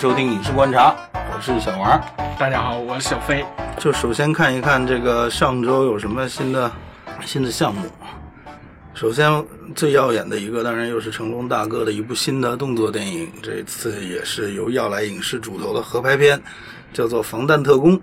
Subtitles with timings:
[0.00, 0.96] 收听《影视观察》，
[1.30, 2.00] 我是小王。
[2.38, 3.44] 大家好，我是小飞。
[3.76, 6.72] 就首先看一看这个上周有什么新的
[7.22, 7.82] 新的项目。
[8.94, 9.44] 首先
[9.74, 16.40] 最耀眼的一个，当然又是成龙大哥的一部新的动作电影，这次也是由耀来影视主投的合拍片，
[16.94, 17.94] 叫做《防弹特工》，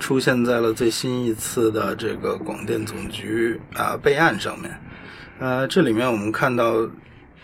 [0.00, 4.80] 出现在了最新一次的这个广电总局啊备案上面。
[5.40, 6.74] 呃，这里面我们看到。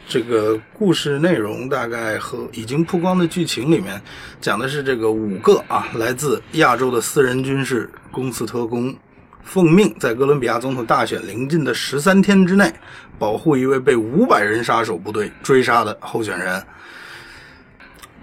[0.09, 4.01] 这个故事内容大概和已经曝光的剧情里面，
[4.41, 8.97] 讲的是这个五个啊来自亚洲的私人军事公司特工，
[9.45, 12.73] 奉命在哥伦比亚总统大选临近的十三天之内，
[13.19, 16.65] 保护一位被五百人杀手部队追杀的候选人。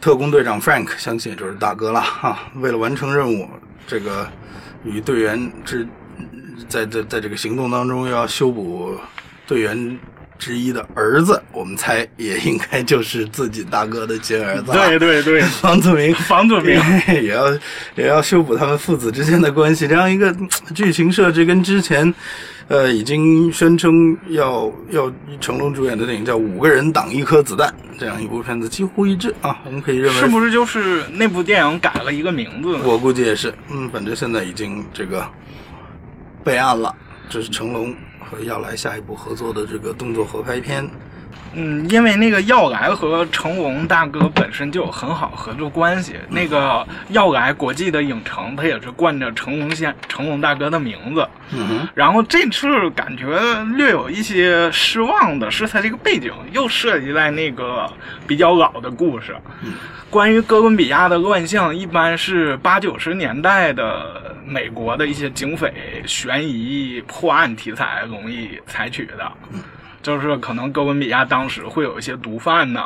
[0.02, 3.48] 特工队长 Frank 相信就是大哥了哈，为了完成任务，
[3.86, 4.28] 这个
[4.84, 5.88] 与队员之
[6.68, 9.00] 在在在这个行动当中要修补
[9.46, 10.00] 队员。
[10.38, 14.72] 之一的儿子，我们猜也应该就是自己大哥的亲儿子。
[14.72, 17.52] 对对对， 房祖名，房祖名 也要
[17.96, 19.88] 也要修补他们父子之间的关系。
[19.88, 20.36] 这样一个
[20.74, 22.14] 剧情设置，跟之前
[22.68, 29.58] 呃已经宣称要要成龙主演的电影叫《五个人挡一颗子弹》这样一部片子几乎一致啊。
[29.66, 32.76] 我们可以认为是不是就是那部电影改了一个名字？
[32.84, 33.54] 我估计也是。
[33.72, 35.26] 嗯，反正现在已经这个
[36.44, 36.94] 备案了，
[37.30, 37.96] 这是成龙。
[38.30, 40.88] 和要来下一步合作的这个动作合拍片，
[41.54, 51.28] 嗯，因为那个要来和成龙大哥本身就有很好合作关系，那个要来国际的影城，他也是冠着成龙先成龙大哥的名字。
[51.52, 53.40] 嗯，然后这次感觉
[53.76, 57.90] 略有一些失望的是，他这个背景又涉及在那个
[58.26, 59.36] 比较老的故事，
[60.10, 64.35] 关于哥伦比亚的乱象，一般是八九十年代的。
[64.46, 69.32] 美国的一些警匪悬疑破案题材容易采取的，
[70.02, 72.86] 就是可能哥伦比亚当时会有一些毒贩呢，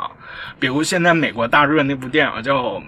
[0.58, 2.62] 比如现在美国大热那部电影叫《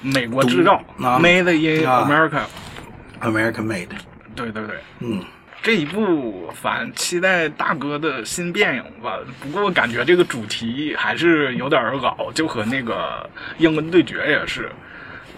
[0.00, 0.80] 美国制造》
[1.20, 3.88] ，Made in America，American Made。
[4.36, 5.24] 对对对，嗯，
[5.60, 9.18] 这一部反期待大哥的新电影吧。
[9.40, 13.28] 不过我感觉这个主题还是有点老，就和那个
[13.58, 14.70] 《英文对决》也是。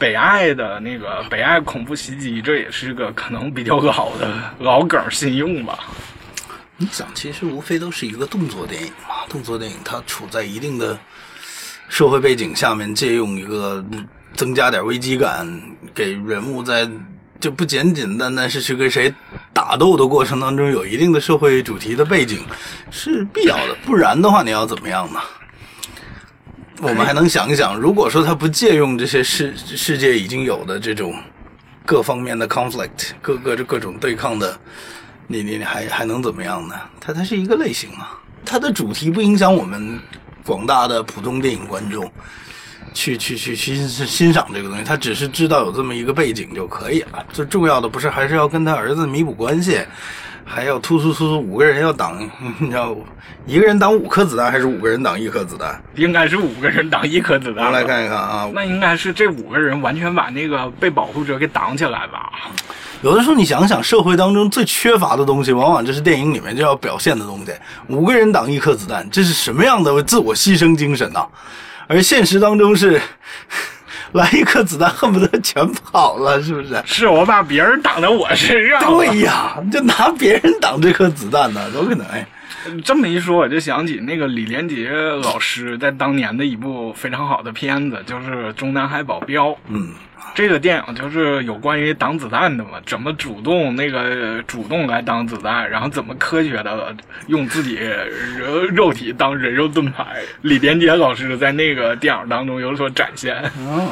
[0.01, 5.79] 北爱的那个北爱恐怖袭击，这也是个可能比较老的老梗新用吧。
[6.79, 9.27] 你想，其实无非都是一个动作电影嘛。
[9.29, 10.99] 动作电影它处在一定的
[11.91, 13.85] 社会背景下面，借用一个
[14.33, 15.47] 增加点危机感，
[15.95, 16.89] 给人物在
[17.39, 19.13] 就不简简单单是去跟谁
[19.53, 22.39] 打斗的过程当中有一定的社会主题的背景
[22.91, 23.77] 是必要的。
[23.85, 25.21] 不然的话，你要怎么样呢？
[26.81, 31.15] 我们还能想一想，如果说他不借用这些世世界已经有的这种
[31.85, 34.59] 各方面的 conflict，各个各种对抗的，
[35.27, 36.75] 你你你还还能怎么样呢？
[36.99, 38.09] 它它是一个类型嘛，
[38.47, 40.01] 它的主题不影响我们
[40.45, 42.11] 广大的普通电影观众
[42.95, 47.25] 去去去欣欣赏这个东西，他只是知道有这么一个背景就可以了。
[47.31, 49.85] 最重要的不是还是要跟他儿子弥补关系。
[50.45, 52.19] 还要突突突突五个人要挡，
[52.59, 52.97] 你知道
[53.47, 55.81] 一个人挡五颗子弹还是五个人挡一颗子弹？
[55.95, 57.67] 应该是五个人挡一颗子弹。
[57.67, 62.31] 我们来看一看啊，那应该是这五个人完全把那个被保护者给挡起来吧？
[63.03, 67.53] 有的时候你想想，社会当中最缺乏的东西，往往就是电影里面就要表现的东西。
[67.89, 71.27] 五个人挡一颗子弹，这是什么样的自我牺牲精神呢？
[71.87, 73.01] 而现实当中是。
[74.13, 76.83] 来一颗子弹，恨不得全跑了，是不是？
[76.85, 78.81] 是我把别人挡在我身上。
[78.93, 82.07] 对呀，就拿别人挡这颗子弹呢，都可能！
[82.09, 82.27] 哎，
[82.85, 84.91] 这么一说，我就想起那个李连杰
[85.23, 89.49] 老师在当年的一部非常好的片子，就是《中南海保镖》。
[89.69, 89.91] 嗯。
[90.33, 97.79] 这个电影就是有关于挡子弹的嘛，怎么主动那个主动来挡子弹，然后怎么科学的用自己
[98.39, 100.07] 肉肉体当人肉盾牌。
[100.43, 103.43] 李连杰老师在那个电影当中有所展现。
[103.59, 103.89] 嗯，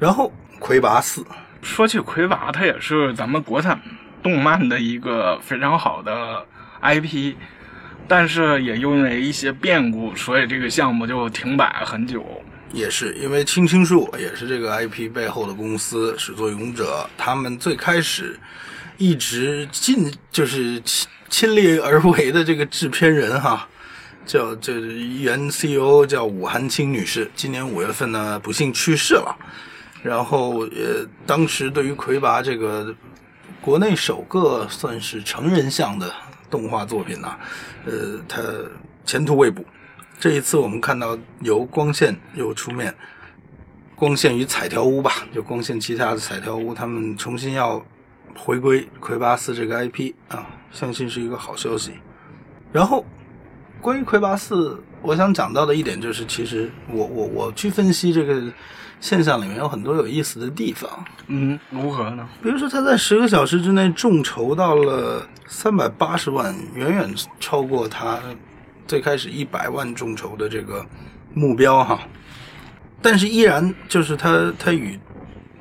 [0.00, 1.24] 然后魁拔四，
[1.62, 3.78] 说起魁拔，它也是咱们国产
[4.22, 6.44] 动漫的一个非常好的
[6.82, 7.34] IP，
[8.08, 12.24] 但是也因为一些变故，所以这个项目就停摆很久。
[12.72, 18.38] 也是因为青青树也是这个 IP 背后的公司始作俑者，他们最开始
[18.98, 23.68] 一直尽就是亲亲力而为的这个制片人哈，
[24.26, 29.36] 叫这原 CEO 叫武寒青女士，今年五月份呢不幸去世了。
[30.02, 32.94] 然后呃，当时对于魁拔这个
[33.60, 36.12] 国内首个算是成人向的
[36.50, 37.36] 动画作品呢，
[37.86, 37.92] 呃，
[38.28, 38.42] 他
[39.04, 39.64] 前途未卜。
[40.20, 42.94] 这一次我们看到由光线又出面，
[43.94, 47.80] 光线与彩条屋吧，就光线旗下的彩条屋，他们重新要
[48.36, 51.92] 回归魁拔四这个 IP 啊，相信是一个好消息。
[52.72, 53.04] 然后
[53.80, 58.42] 关于魁拔四，我想讲到的一点就是，其实我我我去分析这个
[59.00, 60.90] 现象里面有很多有意思的地方。
[61.28, 62.28] 嗯，如何呢？
[62.42, 68.18] 比如说，他在十个小时之内众筹到了三百八十万，远远超过他
[68.88, 70.84] 最开始一百万众筹的这个
[71.34, 72.00] 目标哈。
[73.00, 74.98] 但是依然就是它它与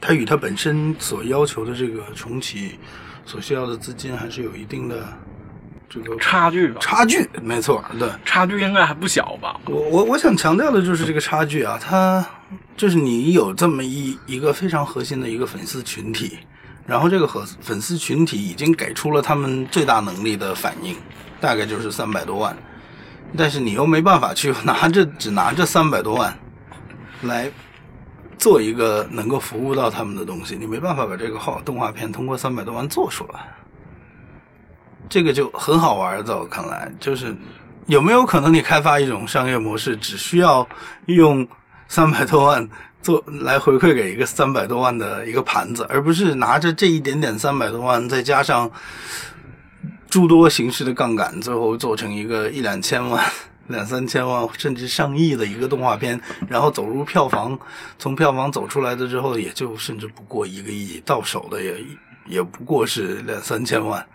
[0.02, 2.80] 它与它本身所要求的这个重启
[3.26, 5.08] 所需要的资金还是有一定的
[5.90, 8.10] 这个差距吧，差距，没错，对。
[8.26, 9.60] 差距应该还不小吧？
[9.66, 12.26] 我我我想强调的就是这个差距啊，它
[12.76, 16.40] 就是你有这么一一个非常核心的一个粉丝群体，
[16.86, 20.96] 然后这个和粉丝群体已经给出了他们最大能力的反应，
[21.40, 22.58] 大概就是三百多万，
[23.36, 26.38] 但是你又没办法去 拿着只拿这三百多万
[27.24, 27.52] 来
[28.38, 33.40] 做一个能够服务到他们的东西，你没办法把这个号动画片通过三百多万做出来。
[35.10, 37.36] 这个就很好玩，在我看来，就是
[37.86, 40.68] 有没有可能你开发一种商业模式，只需要
[41.06, 41.48] 用
[41.88, 42.68] 三百多万
[43.02, 48.70] 做来回馈给一个三百多万的一个盘子，而不是拿着这一点点三百多万，再加上
[50.10, 53.24] 诸多形式的杠杆，最后做成一个一两千万、
[53.68, 57.58] 两三千万甚至上亿的一个动画片，然后走入票房，
[58.00, 61.76] 从票房走出来的之后，也就甚至不过一个亿，到手的也
[62.28, 64.06] 也不过是两三千万。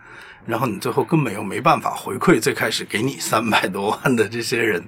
[0.44, 4.83] 然后你最后根本又没办法回馈最开始给你三百多万的这些人。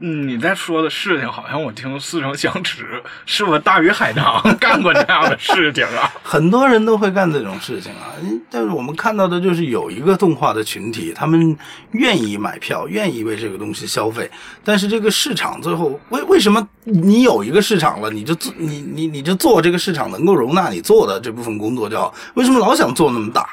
[0.00, 6.12] 嗯，你在说的事情好像我听似曾相识，是不是大鱼海棠 干过这样的事情啊？
[6.22, 8.14] 很多人都会干这种事情啊，
[8.50, 11.56] 但是我们看到的就是有一个动画的群体，他们
[11.92, 14.30] 愿意买票，愿意为这个东西消费，
[14.62, 23.44] 但是这个市场最后为为什么你有一个市场了，你就做你你你就做这个市场能够容纳你做的这部分工作就好，为什么老想做那么大？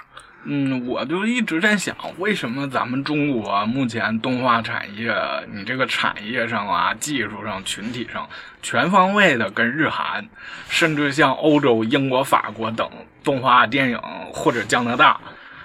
[0.47, 5.11] 嗯，我就一直在想，为什么咱们中国目前动画产业，
[5.51, 8.29] 你这个产业上啊、技术上、群体上，
[8.61, 10.23] 全方位的跟日韩，
[10.69, 12.87] 甚至像欧洲、英国、法国等
[13.23, 13.99] 动画电影，
[14.31, 15.19] 或者加拿大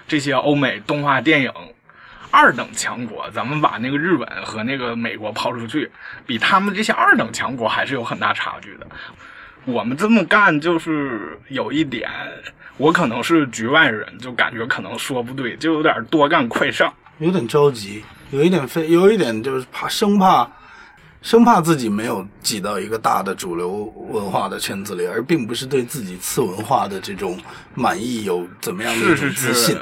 [0.07, 1.53] 这些欧美动画电影
[2.31, 5.91] 二等强国，咱们把那个日本和那个美国抛出去，
[6.25, 8.87] 比他们这些二等强国还是有很大差距的。
[9.65, 12.09] 我们这么干就是有一点。
[12.77, 20.49] 我可能是局外人，就感觉可能说不对，就有点多干快上，有点着急，有一点非，有一点就是怕，生怕，
[21.21, 27.37] 生怕自己没有挤到一个大的主流文化的圈子里，而并不是对自己次文化的这种
[27.75, 29.77] 满意有怎么样的自信。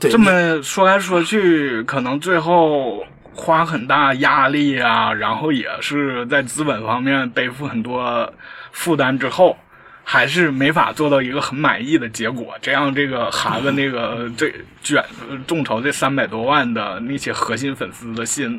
[0.00, 8.32] 对，这么说来说去，可能最后花很大压力啊，然后也是在资本方面背负很多
[8.72, 9.56] 负担之后。
[10.10, 14.50] 还是没法做到一个很满意的结果，这样这个孩子那个 这
[14.82, 15.04] 卷
[15.46, 18.58] 众筹这三百多万的那些核心粉丝的心，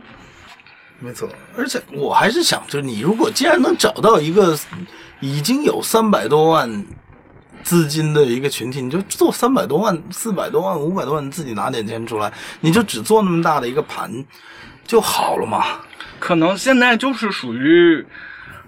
[0.99, 1.27] 没错。
[1.57, 4.55] 而且我还是想，就你如果既然能找到一个
[5.21, 6.85] 已经有三百多万
[7.63, 14.23] 资金的一个群体，你就做三百多万、四百多万、五百多万，自己拿点钱出来，你就只做那么大的一个盘
[14.85, 15.79] 就好了嘛。
[16.19, 18.05] 可能现在就是属于。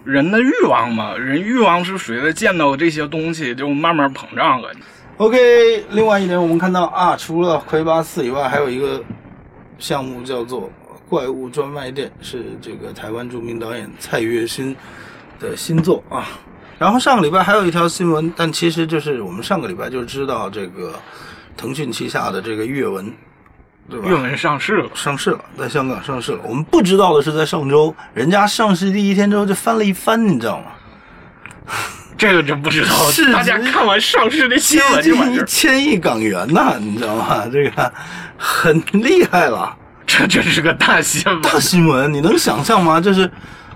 [0.04, 4.72] 人的欲望嘛，人欲望是随着见到这些东西就慢慢膨胀了。
[5.18, 9.04] OK，另外一点，我们看到啊，除了魁拔四以外，还有一个
[9.78, 10.64] 项目叫做
[11.08, 14.76] 《怪物专卖店》，是这个台湾著名导演蔡岳勋
[15.40, 16.28] 的新作啊。
[16.80, 20.96] 然后上个礼拜还有一条新闻，但其实就是我们上个礼拜就知道这个
[21.56, 23.14] 腾讯旗下的这个阅文。
[24.04, 26.40] 阅文上市了，上市了，在香港上市了。
[26.44, 30.66] 我们不知道的是，在上周，人家上市第一天之后就翻了一番，你知道吗？
[32.18, 33.10] 这个真不知道。
[33.12, 37.46] 是大家看完上市的新闻就一千亿港元呐，你知道吗？
[37.52, 37.94] 这个
[38.38, 41.42] 很厉害了，这真是个大新闻。
[41.42, 43.02] 大新闻，你能想象吗？
[43.02, 43.30] 就是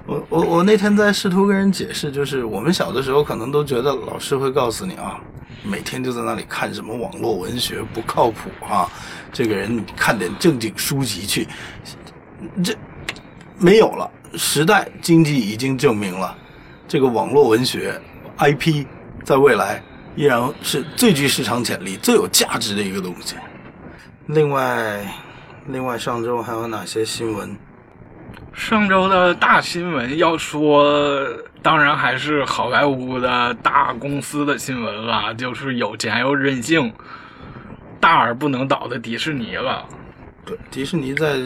[0.05, 5.19] 我我我那天在试图跟人解释，就是我们小的时候可能都觉得老师会告诉你啊，
[5.63, 8.87] 每天就在那里看什么网络文学不靠谱啊。
[9.33, 11.47] 这个人看点正经书籍去，
[12.63, 12.75] 这
[13.57, 14.09] 没有了。
[14.35, 16.37] 时代经济已经证明了，
[16.87, 17.99] 这个网络文学
[18.37, 18.85] IP
[19.23, 19.81] 在未来
[20.15, 23.35] 依然是最具市场潜力、最有价值的一个东西。
[24.27, 25.05] 另外，
[25.67, 27.57] 另外上周还有哪些新闻？
[28.55, 31.21] 上周的大新闻要说，
[31.61, 36.91] 当然还是好莱坞的大公司的新闻了，就是有钱又任性。
[37.99, 39.83] 大而不能倒的迪士尼了。
[40.45, 41.37] 对，迪士尼在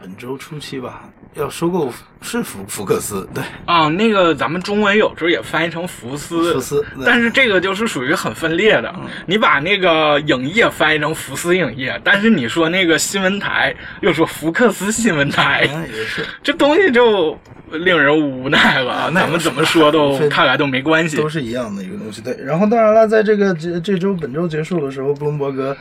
[0.00, 1.02] 本周初期吧，
[1.34, 8.94] 要收购是福福克斯，对，啊，那个咱们中文有时候也翻译成福斯，福斯但是这个就是属于很分裂的。
[9.26, 17.36] 你把那个影业翻译成福斯影业，但是你说那个新闻台又说福克斯新闻台，嗯也是这东西就
[17.70, 19.10] 令人无奈了。
[19.12, 21.28] 那咱们怎么说都看来都没关系都。
[21.28, 22.36] 是一样的一个东西，对。
[22.38, 25.74] 然后当然了，在这个这这周本周结束的时候，布隆伯格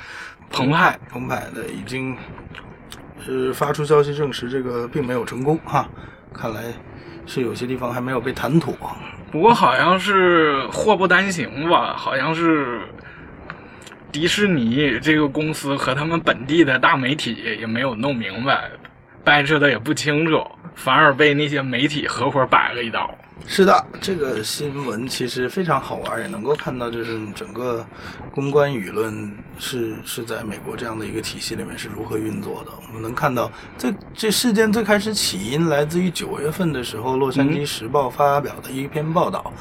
[0.50, 2.16] 澎湃澎湃的已经
[3.24, 5.88] 是发出消息证实这个并没有成功哈，
[6.34, 6.64] 看来
[7.26, 8.76] 是有些地方还没有被谈妥。
[9.32, 12.82] 不过好像是祸不单行吧，好像是
[14.12, 18.70] 迪士尼这个公司和他们本地的大媒体也没有弄明白，
[19.24, 23.16] 掰扯的也不清楚，反而被那些媒体合伙摆了一刀。
[23.48, 27.86] 是的，这个新闻其实非常好玩，也能够看到就是整个
[28.34, 32.72] 公关舆论是是在美国这样的一个体系里面是如何运作的。
[32.88, 39.52] 我们能看到，这这事件最开始起因来自于九月份的时候，《洛杉矶时报》发表的一篇报道。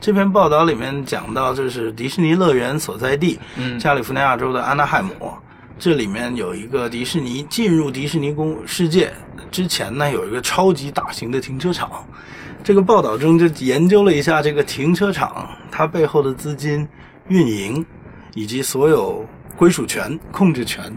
[0.00, 5.32] 这篇报道里面讲到，就是迪士尼乐园所在地，嗯加利福尼亚州的安纳海姆。
[5.78, 9.12] 这里面有一个迪士尼进入迪士尼公世界
[9.50, 12.04] 之前呢，有一个超级大型的停车场。
[12.68, 16.86] 这个报道中就研究了一下这个停车场它背后的资金、
[17.28, 17.82] 运营
[18.34, 19.24] 以及所有
[19.56, 20.94] 归属权、控制权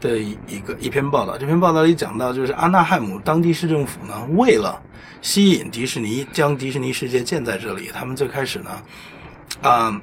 [0.00, 1.36] 的一一个一篇报道。
[1.36, 4.80] 这篇报道里讲到，就是阿纳汉姆当地市政府呢，为了
[5.20, 8.70] 吸引迪士尼，将迪士尼世界建在这里，他们最开始呢，
[9.60, 10.00] 啊、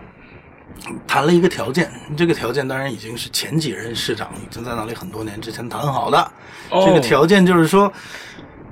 [1.07, 6.19] 谈了一个条件，这个条件当然已经是前几任市长已经在那里很多年之前谈好的。
[6.69, 7.91] 哦这个条件就是说，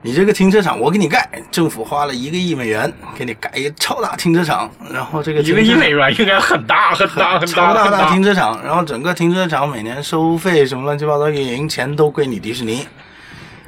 [0.01, 12.88] 你这个停车场我给你盖，政府花了一个亿美元给你盖一个超大停车场，然后这个一个亿美元应该很大很大很超大超大大停车场，然后整个停车场每年收费什么乱七八糟运营钱都归你迪士尼，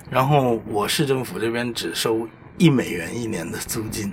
[0.09, 4.11] 然后我市政府这边只收一美元一年的租金。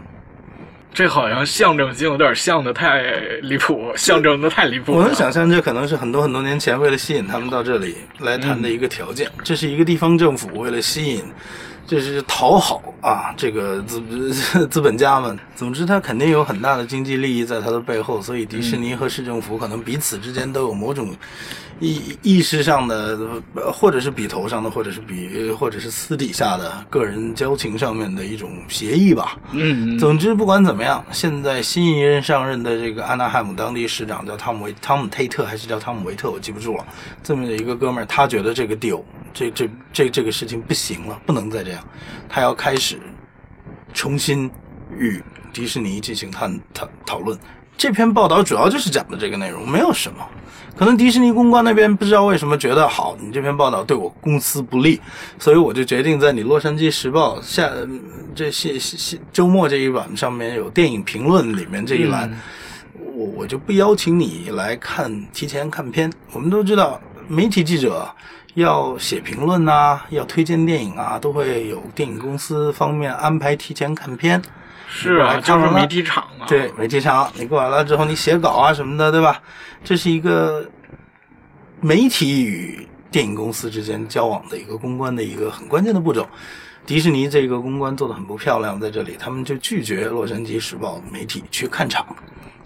[0.94, 3.02] 这好像象征性有点像的太
[3.42, 4.92] 离谱，象征的太离谱。
[4.92, 9.30] 我能想象，这可能是很多很多年前为了吸引他们到这里来谈的一个条件。
[9.44, 11.22] 这是一个地方政府为了吸引，
[11.86, 14.00] 这是讨好啊，这个资
[14.68, 15.38] 资本家们。
[15.54, 21.14] 总之，他肯定有很大的经济利益在他的背后，所以迪士尼和市政府可能彼此之间都有某种
[21.78, 23.18] 意意识上的，
[23.54, 29.38] 呃或者是笔头上的，或者是笔，或者是私底下的个人交情上面的一种协议吧。
[29.52, 36.86] 嗯，嗯总之，不管怎么样，现在新一任上任的这个安纳海姆当地市长叫汤姆维汤姆忒特还是叫汤姆维特，我记不住了。
[37.22, 39.02] 这么一个哥们儿，他觉得这个 deal
[39.34, 41.84] 这这这这个事情不行了，不能再这样，
[42.28, 42.98] 他要开始
[43.92, 44.50] 重新
[44.96, 47.38] 与迪士尼进行探讨讨论。
[47.76, 50.18] 这篇报道主要就是讲的这个内容，没有什么。
[50.76, 55.00] 可能迪士尼公关那边不知道为什么觉得好，你这篇报道对我公司不利，
[55.38, 57.98] 所以我就决定在你《洛杉矶时报》下嗯
[58.34, 62.30] 这些些周末这一版上面有电影评论里面这一栏，
[63.14, 66.12] 我我就不邀请你来看提前看片。
[66.32, 68.06] 我们都知道，媒体记者
[68.52, 74.42] 要写评论呐、要推荐电影啊，都会有电影公司方面安排提前看片。
[74.88, 76.46] 是啊，就是媒体场啊。
[76.46, 79.42] 对，媒体场，你过来了之后，你写稿啊什么的，对吧？
[79.84, 80.68] 这是一个
[81.80, 86.26] 媒体与电影公司之间交往的一个公关的一个很关键的步骤。
[86.86, 92.06] 迪士尼这个公关做的很不漂亮，在这里他们就拒绝《洛杉矶时报》媒体去看场，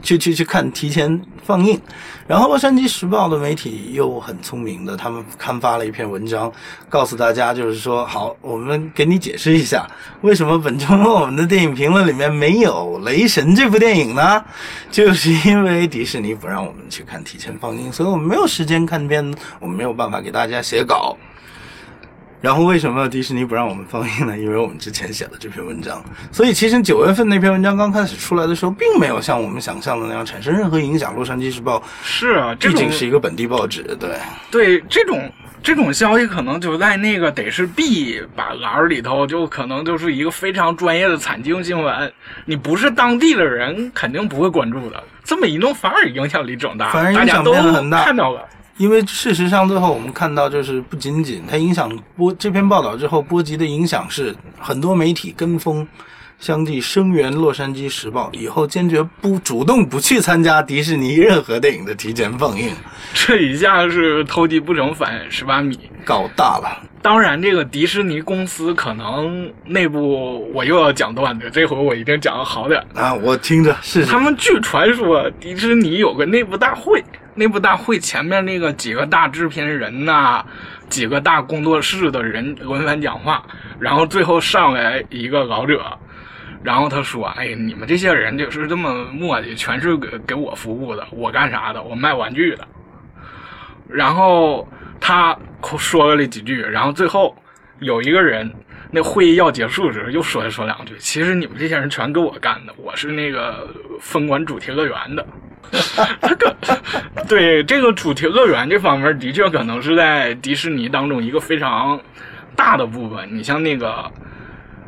[0.02, 1.80] 去去去看提前放映。
[2.26, 6.52] 然后《洛杉矶时报》的媒体又很聪明的，他们刊发了一篇文章，
[6.88, 9.84] 告诉大家就是说，好，我们给你解释一下，
[10.20, 14.44] 为什么本周我们的电影评论里面没有《雷神》这部电影呢？
[14.92, 21.16] 就是因为迪士尼不让我们去看提前放映，所以我们没有时间看片，我们没有办法给大家写稿。
[22.40, 24.38] 然后为什么迪士尼不让我们放映呢？
[24.38, 31.14] 因为我们之前写了这篇文章，所以其实九月份那篇文章刚开始出来的时候，并没有像我们想象的那样产生任何影响。
[31.14, 34.16] 洛杉矶时报是啊，这毕竟是一个本地报纸，对，
[34.50, 35.30] 对这种
[35.62, 42.10] 这种消息，可能就在那个得是 B 版栏儿里头，就可能就是一个非常专业的产经新闻。
[42.46, 45.02] 你不是当地的人，肯定不会关注的。
[45.22, 48.40] 这么一弄，反而影响力整大，反而影响大家都变得很大看到了。
[48.80, 55.86] 因为事实上，最后我们看到，就是不仅仅它影响波这篇报道之后波及的影响是很多媒体跟风，
[56.38, 62.70] 相继声援《洛杉矶时报》，以后坚决不主动不去参加迪士尼任何电影的提前放映，
[63.12, 65.78] 这一下是偷鸡不成反十八米。
[66.02, 66.82] 搞大了。
[67.02, 72.82] 当然，这个迪士尼公司可能内部我又要讲段子，这回我一定讲的好点。
[72.94, 80.44] 啊，我听着是他们据传说，迪士尼有个内部大会，那部大会前面那个几个大制片人呐、
[80.88, 83.42] 几个大工作室的人轮番讲话，
[83.78, 85.96] 然后最后上来一个老者，
[86.62, 91.82] 然后他说：“哎，你们这些人就是这么磨叽，全是给给我服务的，我干啥的？
[91.82, 92.66] 我卖玩具的。”
[93.88, 94.68] 然后
[95.00, 95.36] 他
[95.78, 97.34] 说了几句，然后最后
[97.78, 98.52] 有一个人，
[98.90, 100.94] 那会议要结束时又说了说两句。
[100.98, 103.68] 其实你们这些人全给我干的，我是那个
[104.00, 105.24] 分管主题乐园的。
[106.22, 106.56] 这 个
[107.28, 112.00] 对这个主题乐园这方面，的确可能是在迪士尼当中一个非常
[112.56, 113.28] 大的部分。
[113.30, 114.10] 你像那个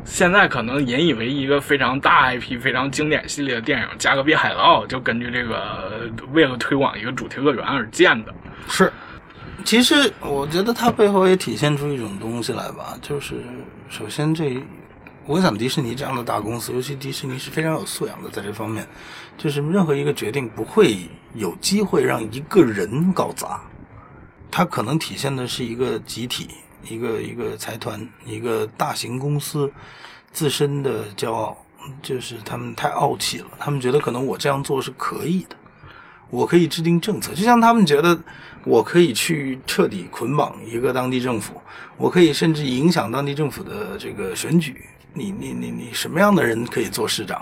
[0.03, 8.33] 现在可能引以为一个非常大 IP、非常经典系列的电影《加勒比海盗》，就根据这个为了推广一个主题乐园而建的。
[8.67, 8.91] 是，
[9.63, 13.35] 其实我觉得它背后也体现出一种东西来吧，就是
[13.89, 14.61] 首先这，
[15.25, 18.85] 我想迪士尼这样的大公司，尤其迪士尼是非常有素养的，在这方面，
[19.37, 23.61] 就是任何一个决定不会有机会让一个人搞砸，
[24.51, 26.49] 它可能体现的是一个集体、
[26.89, 29.71] 一个一个财团、一个大型公司
[30.33, 31.57] 自身的骄傲，
[32.01, 35.55] 就是他们太傲气了，他们觉得可能我这样做是可以的。
[36.29, 38.19] 我可以制定政策，就像他们觉得
[38.65, 41.61] 我可以去彻底捆绑一个当地政府，
[41.95, 44.83] 我可以甚至影响当地政府的这个选举。
[45.13, 47.41] 你你你你什么样的人可以做市长？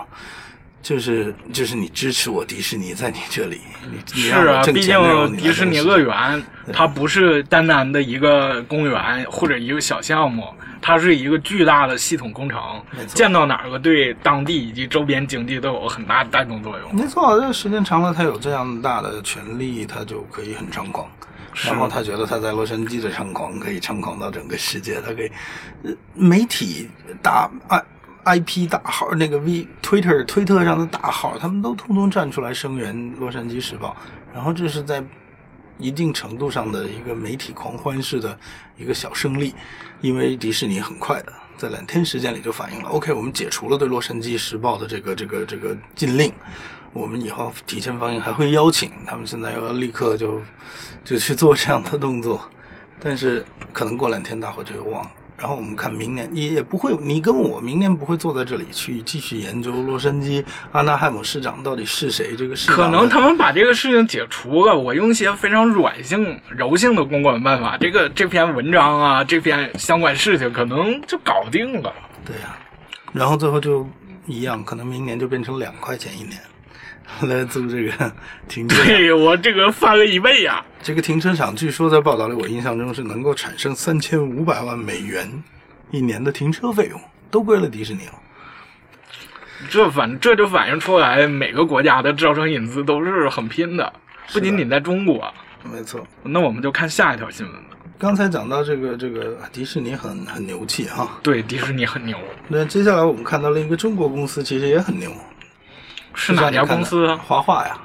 [0.82, 10.42] 就是就是你支持我迪士尼在你这里，你你是啊，毕竟迪士尼乐园它不是单单的一个公园或者一个小项目，
[10.80, 12.60] 它是一个巨大的系统工程
[13.06, 16.92] 建到哪儿个对当地以及周边经济都有很大的带动作用。
[16.96, 21.08] 没错，这时间长了，它有这样大的权利，它就可以很猖狂。
[21.54, 25.30] 然后他觉得他在洛杉矶的猖狂可以猖狂到整个世界，他给，
[26.14, 26.88] 媒体
[27.22, 27.84] 大 I
[28.24, 33.96] I P 大号那个 V Twitter 推特上的大号，他们都通通站出来声援《洛杉矶时报》，
[34.34, 35.04] 然后这是在
[35.78, 38.38] 一定程度上的一个媒体狂欢式的
[38.76, 39.54] 一个小胜利，
[40.00, 46.32] 因为迪士尼很快的在两天时间里就反映了，OK，我们解除了对《洛杉矶时报》的这个这个这个禁令，
[46.92, 50.40] 我们以后提前放映还会邀请他们，现在要立刻就
[51.04, 52.40] 就去做这样的动作，
[53.00, 55.10] 但是可能过两天大伙就又忘了。
[55.42, 62.84] 然后我们看明年也也不会，你跟我明年不会坐在这里去继续研究洛杉矶阿纳汉姆市长到底是谁这个市长的。
[62.84, 71.92] 可能他们把这个事情解除了，我用一些非常软性、柔性的公关办法，这个这篇文章啊，这篇相关事情可能就搞定了。
[72.24, 72.56] 对呀、
[73.12, 73.84] 然后最后就
[74.26, 76.38] 一样，可能明年就变成两块钱一年
[77.28, 78.12] 来租这个
[78.48, 78.86] 停车场。
[78.86, 85.42] 对我这个翻了一倍呀、这个停车场据说在报道里，我印象中是能够产生三千五百万美元
[85.90, 88.14] 一年的停车费用，都归了迪士尼了。
[89.70, 93.92] 这反这就反映出来每个国家的招商引资都是很拼的，
[94.32, 95.32] 不仅仅在中国。
[95.62, 97.76] 没错，那我们就看下一条新闻吧。
[97.96, 105.12] 刚才讲到这个这个迪士尼很很牛气哈，对，迪士尼很牛，那接下来我们看到了一个中国公司，其实也很牛，
[106.14, 107.06] 是哪家公司？
[107.06, 107.78] 啊华华呀。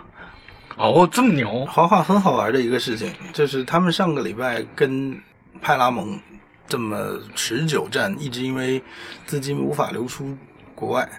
[0.75, 5.19] 哦，这么牛，华华很好玩的一个事情，就是他们上个礼拜跟
[5.59, 6.19] 派拉蒙
[6.67, 8.83] 这么持久战，一直因为
[9.25, 10.37] 资金无法流出
[10.75, 11.09] 国外，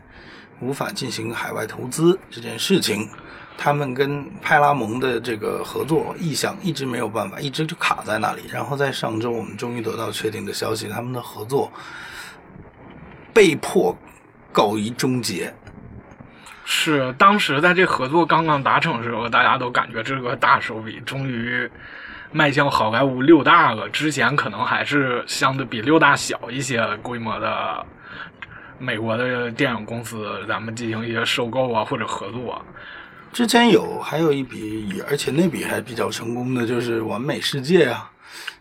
[0.60, 3.08] 无法进行海外投资这件事情，
[3.56, 8.42] 他们跟派拉蒙的这个合作意向一直没有办法，一直就卡在那里。
[8.52, 11.68] 然后在上周，我们终于得到确定的消息，他们的合作
[13.34, 13.96] 被迫
[14.52, 15.52] 告一终结。
[16.70, 21.66] 是当时在这合作刚刚达成的时候，大家都感觉这是个大手笔，终于
[22.30, 23.88] 迈向好莱坞六大了。
[23.88, 27.86] 之前可能还是相对比六大小一些规模的
[28.78, 32.62] 美国的电影公司，咱们进行一些收购啊或者合作。
[33.32, 38.10] 之前有，还有一笔，而且那笔还比较成功的，就是完美世界啊，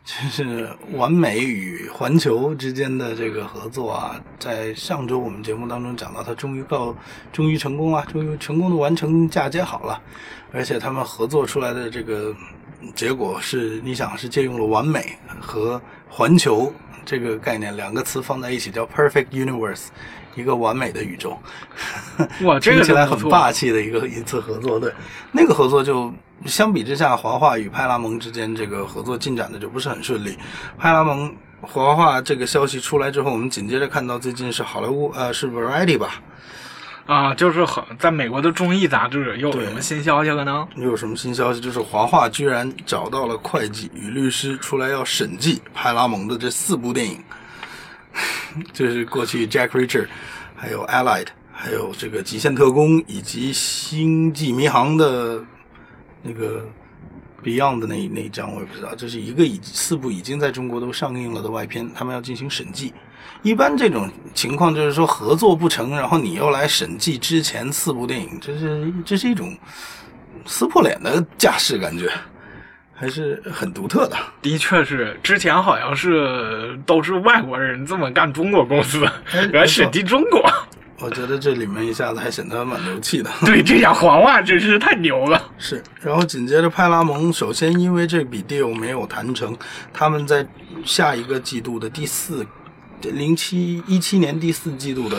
[0.07, 6.95] 就是完美与环球之间的这个合作啊，在上周我们节目当中讲到，它终于告，
[7.33, 10.01] 终于成功了，终于成功的完成嫁接好了，
[10.53, 12.33] 而且他们合作出来的这个
[12.95, 16.71] 结果是，你想是借用了完美和环球
[17.05, 19.87] 这个概念两个词放在一起，叫 perfect universe，
[20.37, 21.37] 一个完美的宇宙。
[22.45, 24.93] 哇，这个听起来很霸气的一个一次合作，对，
[25.31, 26.13] 那个合作就
[26.45, 30.37] 相比之下，华华与派拉蒙之间这个合作进展的就不是很顺利。
[30.77, 36.21] 派拉蒙华华这个消息出来之后，我们紧接着看到最近是好莱坞呃是 Variety 吧，
[37.07, 40.67] 啊，就是很在美国的综艺杂志又有对什么新消息了呢？
[40.75, 41.59] 又有什么新消息？
[41.59, 47.19] 就是华华居然找到了会计与律师出来要审计派拉蒙的这四部电影，
[48.73, 50.07] 就是过去 Jack Richard，
[50.55, 55.43] 还有 Allied，还有这个极限特工以及星际迷航的
[56.21, 56.65] 那个
[57.43, 62.93] Beyond 的那那一张我也不知道，这是一个已四部已经在中国都上映了的外片，他们要进行审计。
[63.43, 69.55] 一般这种情况就是说合作不成，然后你又来审计之前四部电影，这是这是一种
[70.45, 72.11] 撕破脸的架势，感觉
[72.99, 74.17] 还是很独特的。
[74.41, 79.07] 的确是，之前好像是都是外国人这么干中国公司，
[79.53, 80.51] 来审计中国。
[80.99, 83.29] 我觉得这里面一下子还显得蛮牛气的。
[83.45, 85.39] 对，这俩黄袜真是太牛了。
[85.59, 89.55] 是，然后紧接着派拉蒙，首先因为这笔 deal 没有谈成，
[89.93, 90.43] 他们在
[90.83, 92.43] 下一个季度的第四。
[93.01, 95.17] 零七一七年第四季度的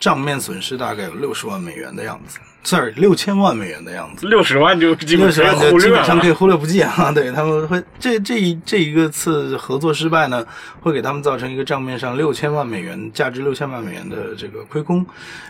[0.00, 4.26] 账面损失大概有六十万美元的样子，sorry，六千万美元的样子。
[4.26, 5.44] 六十万就基本上
[5.78, 7.10] 基本上可以忽略不计啊！
[7.12, 10.44] 对他们会这这一这一个次合作失败呢，
[10.80, 15.04] 会给他们造成一个账面上六千万美元价值六千万美元的这个亏空。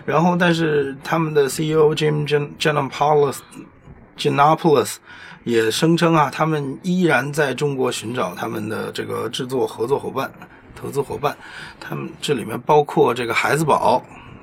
[0.04, 3.38] 然后，但是他们的 CEO Jim Jan Janopoulos
[4.16, 4.96] Janopoulos
[5.44, 10.30] 也声称啊，他们依然在中国寻找他们的这个制作合作伙伴。
[10.80, 11.36] 投资伙伴，
[11.80, 14.02] 他们这里面包括这个孩子宝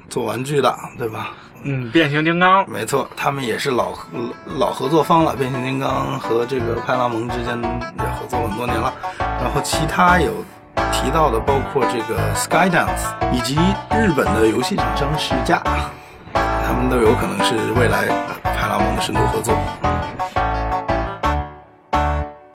[0.09, 1.31] 做玩具的，对吧？
[1.63, 3.93] 嗯，变形金刚，没错，他们也是老
[4.59, 5.35] 老合作方了。
[5.35, 8.93] 变形金刚和这个派拉蒙之间也合作很多年了。
[9.17, 10.31] 然后其他有
[10.91, 13.55] 提到的，包括这个 Skydance 以及
[13.89, 15.59] 日本的游戏厂商世嘉，
[16.33, 18.05] 他们都有可能是未来
[18.43, 19.55] 派拉蒙的深度合作。